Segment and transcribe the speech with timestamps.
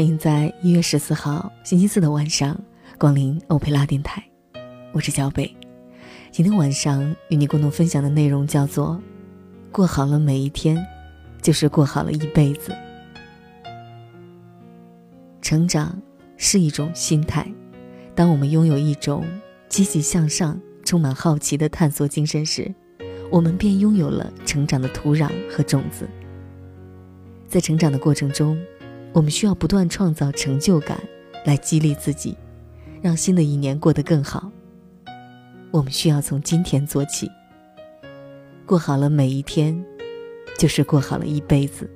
[0.00, 2.58] 欢迎在一月十四号星期四的晚上
[2.96, 4.24] 光临欧佩拉电台，
[4.92, 5.54] 我是小北。
[6.30, 8.98] 今天晚上与你共同分享的内容叫做
[9.70, 10.82] “过好了每一天，
[11.42, 12.74] 就是过好了一辈子”。
[15.42, 16.00] 成长
[16.38, 17.46] 是一种心态，
[18.14, 19.22] 当我们拥有一种
[19.68, 22.74] 积极向上、充满好奇的探索精神时，
[23.30, 26.08] 我们便拥有了成长的土壤和种子。
[27.46, 28.58] 在成长的过程中，
[29.12, 31.00] 我们需要不断创造成就感，
[31.44, 32.36] 来激励自己，
[33.02, 34.50] 让新的一年过得更好。
[35.72, 37.30] 我们需要从今天做起，
[38.64, 39.84] 过好了每一天，
[40.58, 41.90] 就是过好了一辈子。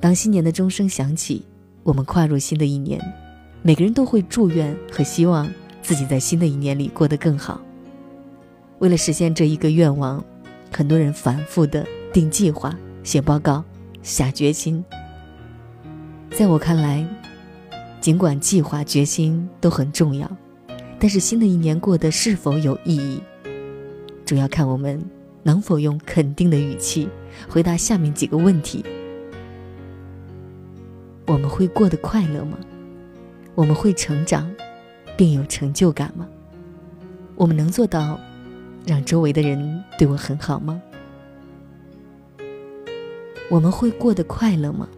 [0.00, 1.46] 当新年的钟声响起，
[1.82, 3.00] 我们跨入新的一年，
[3.62, 5.48] 每个人都会祝愿和希望
[5.80, 7.60] 自己在新的一年里过得更好。
[8.80, 10.22] 为了实现这一个愿望，
[10.72, 13.64] 很多人反复的定计划、写报告。
[14.06, 14.84] 下决心。
[16.30, 17.04] 在我看来，
[18.00, 20.30] 尽管计划、决心都很重要，
[20.96, 23.20] 但是新的一年过得是否有意义，
[24.24, 25.04] 主要看我们
[25.42, 27.08] 能否用肯定的语气
[27.48, 28.84] 回答下面几个问题：
[31.26, 32.56] 我们会过得快乐吗？
[33.56, 34.48] 我们会成长，
[35.16, 36.28] 并有成就感吗？
[37.34, 38.20] 我们能做到
[38.86, 40.80] 让周围的人对我很好吗？
[43.48, 44.88] 我们会过得快乐吗？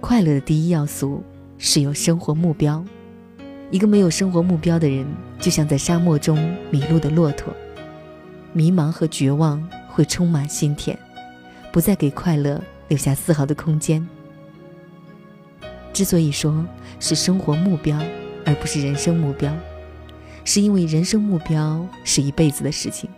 [0.00, 1.22] 快乐的第一要素
[1.56, 2.84] 是有生活目标。
[3.70, 5.06] 一个没有生活目标的人，
[5.38, 6.36] 就像在沙漠中
[6.70, 7.54] 迷路的骆驼，
[8.52, 10.98] 迷茫和绝望会充满心田，
[11.70, 14.06] 不再给快乐留下丝毫的空间。
[15.92, 16.64] 之所以说
[16.98, 17.96] 是生活目标
[18.44, 19.52] 而不是人生目标，
[20.44, 23.08] 是因为人生目标是一辈子的事情，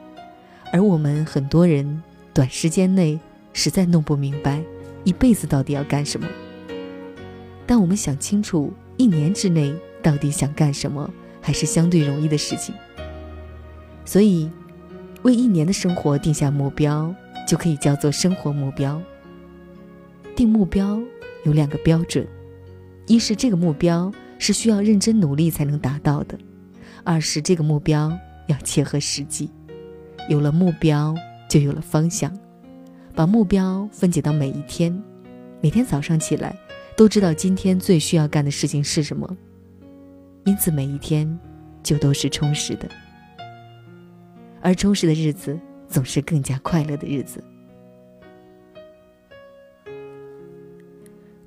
[0.73, 2.03] 而我们很多人
[2.35, 3.19] 短时间内。
[3.57, 4.63] 实在弄不明白，
[5.03, 6.29] 一辈子到底要干什么。
[7.67, 11.11] 但我们想清楚，一年之内到底想干什么，
[11.41, 12.75] 还是相对容易的事情。
[14.05, 14.51] 所以，
[15.23, 17.13] 为一年的生活定下目标，
[17.49, 19.01] 就可以叫做生活目标。
[20.37, 21.01] 定目标
[21.45, 22.29] 有两个标准：
[23.07, 26.37] 一是这个目标是需要认真努力才能达到的；
[27.05, 28.13] 二是这个目标
[28.49, 29.51] 要切合实际。
[30.29, 31.15] 有了目标，
[31.49, 32.31] 就有了方向。
[33.17, 35.03] 把目标分解到每一天，
[35.63, 36.55] 每天早上起来
[36.95, 39.27] 都知道今天最需要干的事情是什么，
[40.45, 41.27] 因此每一天
[41.83, 42.87] 就都是充实的。
[44.61, 47.43] 而充实的日子总是更加快乐的日子。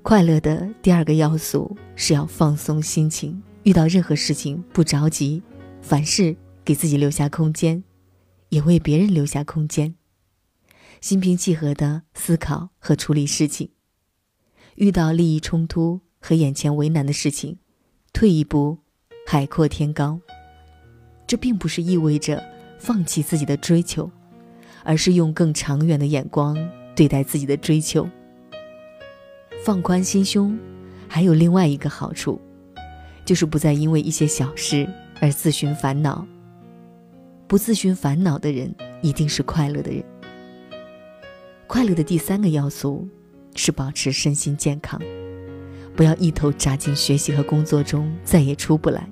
[0.02, 5.40] 快乐的第二个要素是要放松心情，遇到任何事情不着急，
[5.80, 7.84] 凡事给自己留下空间，
[8.48, 9.94] 也为别人留下空间。
[11.00, 13.70] 心平气和的思考和处理事情，
[14.74, 17.58] 遇到利益冲突和眼前为难的事情，
[18.12, 18.78] 退一步，
[19.26, 20.20] 海阔天高。
[21.26, 22.42] 这并不是意味着
[22.78, 24.10] 放弃自己的追求，
[24.84, 26.56] 而是用更长远的眼光
[26.94, 28.06] 对待自己的追求。
[29.64, 30.58] 放宽心胸，
[31.08, 32.38] 还有另外一个好处，
[33.24, 34.86] 就是不再因为一些小事
[35.18, 36.26] 而自寻烦恼。
[37.46, 40.04] 不自寻烦恼的人，一定是快乐的人。
[41.70, 43.06] 快乐的第三个要素
[43.54, 45.00] 是保持身心健康，
[45.94, 49.08] 不要一头扎进学习和工作中再也出不来，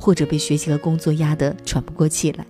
[0.00, 2.46] 或者被学习和工作压得喘不过气来。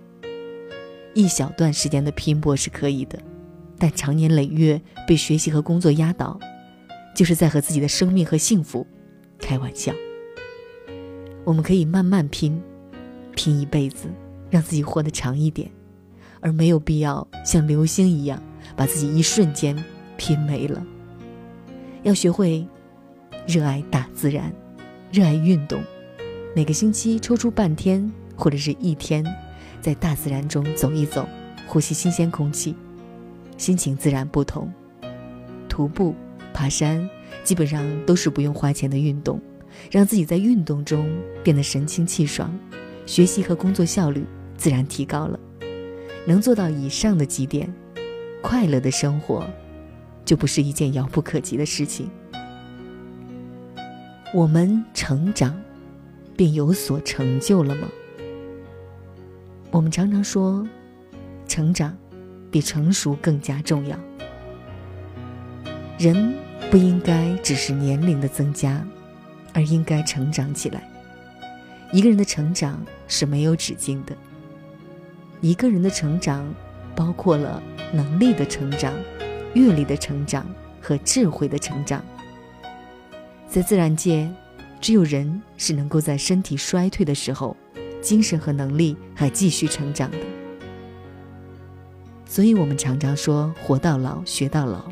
[1.13, 3.19] 一小段时间的拼搏是可以的，
[3.77, 6.39] 但长年累月被学习和工作压倒，
[7.13, 8.87] 就是在和自己的生命和幸福
[9.39, 9.93] 开玩笑。
[11.43, 12.61] 我们可以慢慢拼，
[13.35, 14.07] 拼一辈子，
[14.49, 15.69] 让自己活得长一点，
[16.39, 18.41] 而没有必要像流星一样。
[18.75, 19.75] 把自己一瞬间
[20.17, 20.85] 拼没了。
[22.03, 22.65] 要学会
[23.47, 24.53] 热爱大自然，
[25.11, 25.81] 热爱运动，
[26.55, 29.25] 每个星期抽出半天或者是一天，
[29.81, 31.27] 在大自然中走一走，
[31.67, 32.75] 呼吸新鲜空气，
[33.57, 34.71] 心情自然不同。
[35.67, 36.15] 徒步、
[36.53, 37.07] 爬山，
[37.43, 39.39] 基本上都是不用花钱的运动，
[39.91, 41.09] 让自己在运动中
[41.43, 42.49] 变得神清气爽，
[43.05, 44.25] 学习和工作效率
[44.57, 45.39] 自然提高了。
[46.25, 47.73] 能做到以上的几点。
[48.41, 49.45] 快乐的生活，
[50.23, 52.09] 就不是一件遥不可及的事情。
[54.33, 55.59] 我们成长，
[56.37, 57.87] 便有所成就了吗？
[59.71, 60.67] 我们常常说，
[61.47, 61.97] 成长
[62.49, 63.97] 比成熟更加重要。
[65.97, 66.33] 人
[66.71, 68.85] 不应该只是年龄的增加，
[69.53, 70.87] 而应该成长起来。
[71.91, 74.15] 一个人的成长是没有止境的。
[75.41, 76.45] 一个人的成长。
[76.99, 77.63] 包括了
[77.93, 78.93] 能力的成长、
[79.53, 80.45] 阅历的成长
[80.81, 82.03] 和智慧的成长。
[83.47, 84.29] 在自然界，
[84.81, 87.55] 只有人是能够在身体衰退的时候，
[88.01, 90.17] 精神和能力还继续成长的。
[92.25, 94.91] 所以，我们常常说“活到老，学到老”。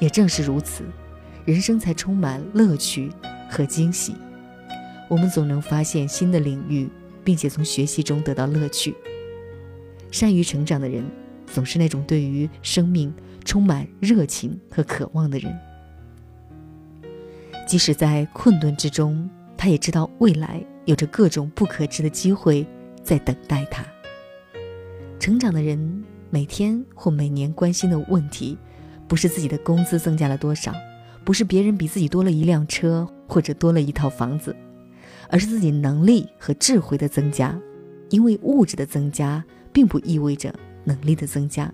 [0.00, 0.82] 也正是如此，
[1.44, 3.12] 人生才充满乐趣
[3.48, 4.16] 和惊喜。
[5.06, 6.90] 我们总能发现新的领域，
[7.22, 8.92] 并且从学习中得到乐趣。
[10.10, 11.04] 善于成长的人，
[11.46, 13.12] 总是那种对于生命
[13.44, 15.56] 充满热情和渴望的人。
[17.66, 22.66] 即使在困顿之中，他也知道未来有着各种不可知的机会
[23.02, 23.84] 在等待他。
[25.18, 28.58] 成长的人每天或每年关心的问题，
[29.06, 30.74] 不是自己的工资增加了多少，
[31.24, 34.54] 不是别人比自己多了一辆车或者多了一套房子。
[35.32, 37.56] 而是自己能力和智慧的增加，
[38.08, 41.72] 因为物质的增加并不意味着能力的增加，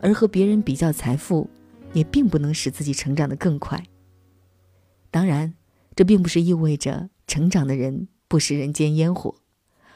[0.00, 1.48] 而和别人比较财富，
[1.92, 3.82] 也并不能使自己成长的更快。
[5.10, 5.54] 当然，
[5.94, 9.34] 这并不是意味着成长的人不食人间烟火，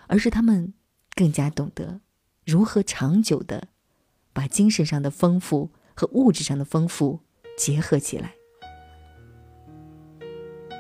[0.07, 0.75] 而是他们
[1.15, 2.01] 更加懂得
[2.45, 3.69] 如何长久的
[4.33, 7.21] 把精神上的丰富和物质上的丰富
[7.57, 8.35] 结合起来，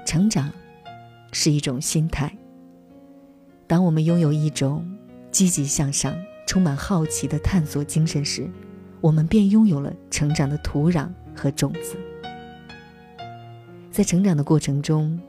[0.07, 0.53] 成长。
[1.37, 2.33] 是一种心态。
[3.67, 4.89] 当我们拥有一种
[5.33, 8.49] 积极向上、充满好奇的探索精神时，
[9.01, 11.97] 我们便拥有了成长的土壤和种子。
[13.91, 15.21] 在成长的过程中，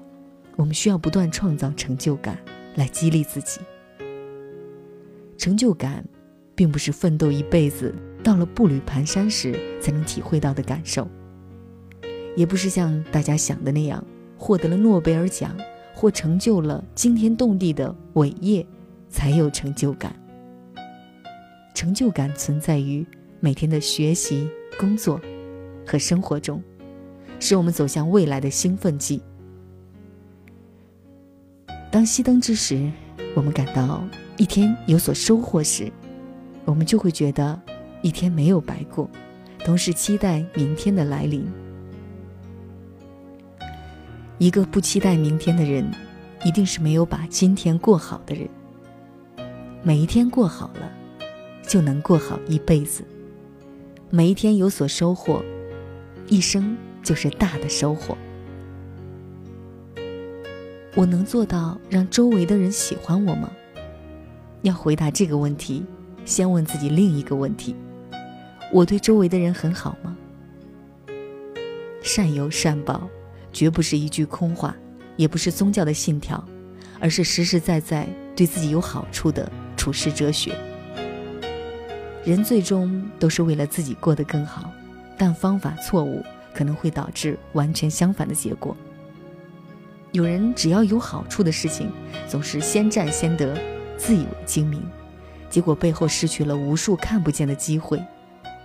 [0.55, 2.37] 我们需要不断创造成就感
[2.75, 3.59] 来激励自己。
[5.37, 6.03] 成就感，
[6.55, 11.07] 并不是奋斗一辈子到了步履蹒跚时才能体会到的感受，
[12.35, 14.03] 也不是像大家想的那样
[14.37, 15.55] 获得了诺贝尔奖。
[15.97, 18.67] 或成就了惊天动地的伟业，
[19.07, 20.13] 才有成就感。
[21.75, 23.05] 成就感存在于
[23.41, 24.49] 每天的学习、
[24.79, 25.19] 工作
[25.85, 26.63] 和生活中，
[27.37, 29.21] 是我们走向未来的兴奋剂。
[31.91, 32.89] 当熄灯之时，
[33.35, 34.01] 我们感到
[34.37, 35.91] 一天有所收获时，
[36.63, 37.61] 我们就会觉得
[38.01, 39.09] 一天没有白过，
[39.59, 41.45] 同时期待明天的来临。
[44.37, 45.85] 一个不期待明天的人，
[46.45, 48.47] 一定是没有把今天过好的人。
[49.83, 50.91] 每一天过好了，
[51.67, 53.03] 就能过好一辈子。
[54.09, 55.43] 每一天有所收获，
[56.27, 58.17] 一生就是大的收获。
[60.95, 63.51] 我能做到让周围的人喜欢我吗？
[64.61, 65.85] 要回答这个问题，
[66.23, 67.75] 先问自己另一个问题：
[68.71, 70.15] 我对周围的人很好吗？
[72.01, 73.09] 善有善报。
[73.53, 74.75] 绝不是一句空话，
[75.15, 76.43] 也不是宗教的信条，
[76.99, 80.53] 而是实实在在对自己有好处的处世哲学。
[82.25, 84.71] 人最终都是为了自己过得更好，
[85.17, 88.75] 但方法错误可能会导致完全相反的结果。
[90.11, 91.91] 有人只要有好处的事情，
[92.27, 93.55] 总是先占先得，
[93.95, 94.81] 自以为精明，
[95.49, 98.03] 结果背后失去了无数看不见的机会，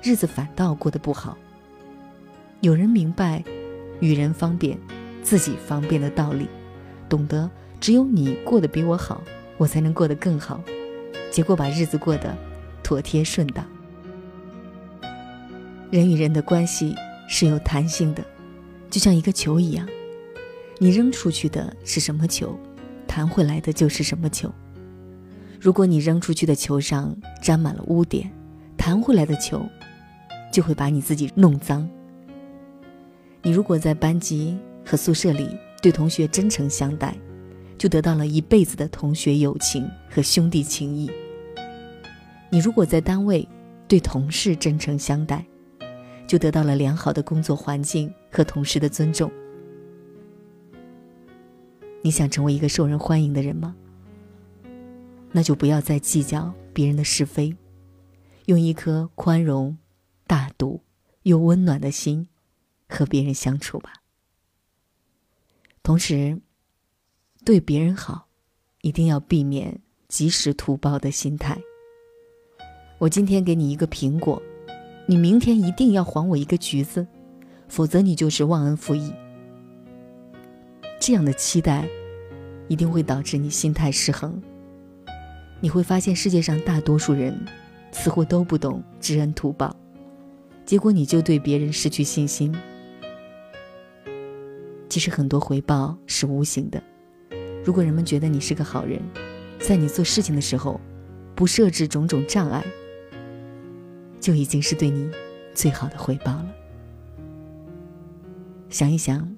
[0.03, 1.37] 日子反倒过得不好。
[2.61, 3.45] 有人明白。
[4.01, 4.79] 与人方便，
[5.23, 6.49] 自己方便的道理，
[7.07, 9.21] 懂得只有你过得比我好，
[9.59, 10.59] 我才能过得更好，
[11.31, 12.35] 结果把日子过得
[12.91, 13.65] 妥帖顺当。
[15.93, 16.93] 人与人的关系
[17.29, 18.25] 是有弹性的，
[18.91, 19.89] 就像一个球一样，
[20.81, 22.59] 你扔出去的是什么球，
[23.07, 24.53] 弹回来的就是什么球。
[25.61, 28.29] 如果你扔出去的球上沾满了污点，
[28.77, 29.65] 弹回来的球
[30.53, 31.89] 就会把你自己弄脏。
[33.41, 35.49] 你如果在班级和宿舍里
[35.81, 37.17] 对同学真诚相待，
[37.79, 41.09] 就得到了一辈子的同学友情和兄弟情谊。
[42.51, 43.47] 你如果在单位
[43.89, 45.45] 对同事真诚相待，
[46.27, 49.31] 就得到了良好的工作环境和同事的尊重。
[52.03, 53.77] 你想成为一个受人欢迎的人吗？
[55.33, 57.57] 那就不要再计较别人的是非，
[58.47, 59.79] 用一颗宽容、
[60.27, 60.83] 大度
[61.23, 62.27] 又温暖的心。
[62.93, 64.03] 和别人相处吧，
[65.81, 66.41] 同时
[67.45, 68.27] 对别人好，
[68.81, 71.57] 一定要避免及时图报的心态。
[73.01, 74.43] 我今天给你一个苹果，
[75.07, 77.07] 你明天一定要还我一个橘子，
[77.67, 79.11] 否则你就是忘恩负义。
[81.01, 81.89] 这样的期待，
[82.69, 84.39] 一定会导致你心态失衡。
[85.61, 87.35] 你会发现世界上大多数人
[87.91, 89.75] 似乎都不懂知恩图报，
[90.67, 92.55] 结果你就对别人失去信心。
[94.91, 96.83] 其实很多回报是无形的。
[97.65, 99.01] 如果人们觉得你是个好人，
[99.59, 100.79] 在你做事情的时候
[101.35, 102.63] 不设置种种障碍，
[104.21, 105.11] 就已经是对你
[105.55, 106.47] 最好的回报了。
[108.69, 109.29] 想一想，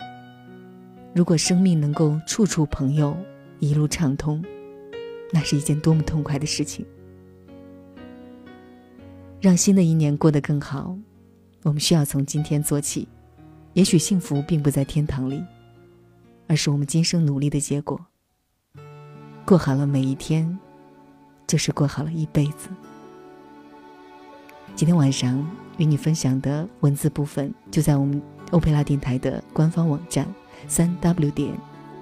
[1.14, 3.16] 如果生命能够处处朋友，
[3.60, 4.44] 一路畅通，
[5.32, 6.84] 那是一件多么痛快的事情！
[9.40, 10.96] 让新的一年过得更好，
[11.62, 13.08] 我们需要从今天做起。
[13.72, 15.42] 也许幸福并不在天堂里，
[16.46, 17.98] 而是我们今生努力的结果。
[19.46, 20.58] 过好了每一天，
[21.46, 22.68] 就是过好了一辈子。
[24.74, 30.26] 今天晚上与你分享的文字部分，就在我们欧佩拉电台的官方网站
[30.66, 31.52] 三 w 点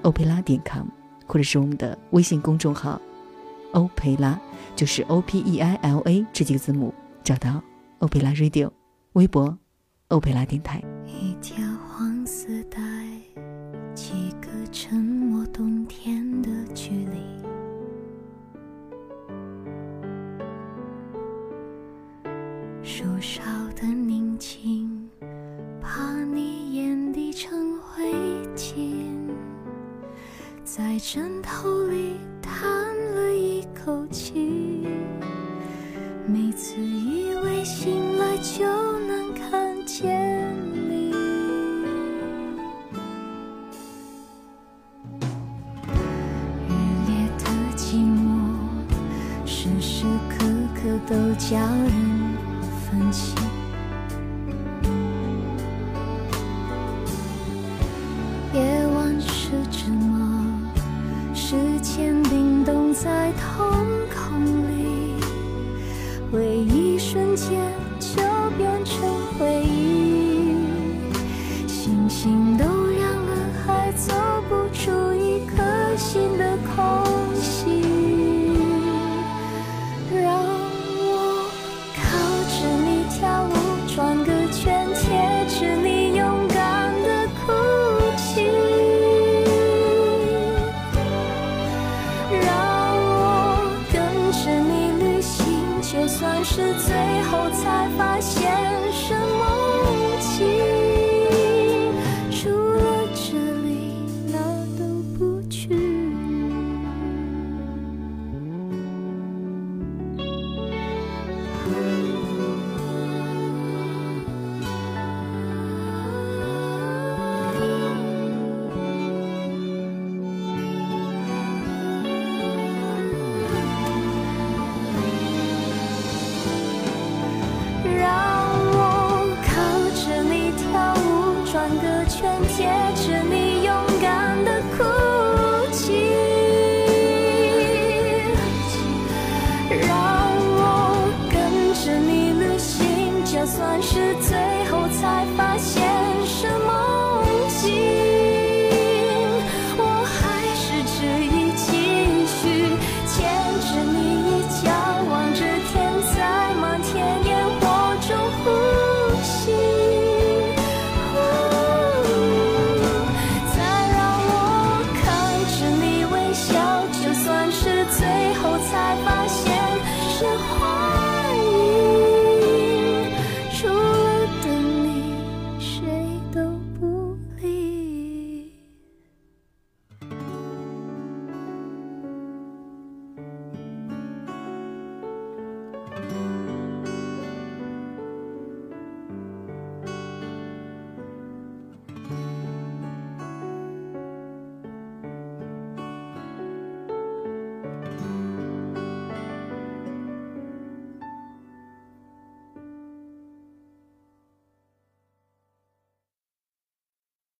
[0.02, 0.86] 欧佩拉点 com，
[1.26, 3.00] 或者是我们的微信公众号
[3.72, 4.40] 欧佩拉，
[4.76, 7.60] 就是 O P E I L A 这几个字母，找到
[7.98, 8.70] 欧佩拉 Radio，
[9.12, 9.58] 微博
[10.08, 10.82] 欧佩拉电台。
[22.82, 23.42] 树梢
[23.76, 25.08] 的宁静，
[25.80, 28.10] 怕你眼底成灰
[28.56, 28.74] 烬，
[30.64, 32.60] 在枕头里叹
[33.14, 34.88] 了一口气。
[36.26, 38.64] 每次以为醒来就
[39.00, 41.10] 能看见你，
[46.66, 46.72] 日
[47.06, 47.44] 烈的
[47.76, 48.56] 寂寞，
[49.44, 52.29] 时时刻刻都叫人。
[52.90, 53.34] 分歧，